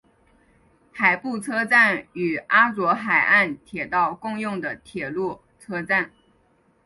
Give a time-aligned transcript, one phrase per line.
[0.91, 6.09] 海部车站与阿佐海岸铁道共用的铁路车站。